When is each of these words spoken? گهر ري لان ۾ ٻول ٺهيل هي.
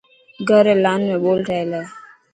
گهر 0.47 0.65
ري 0.65 0.73
لان 0.83 1.01
۾ 1.07 1.15
ٻول 1.23 1.39
ٺهيل 1.47 1.71
هي. 1.77 1.83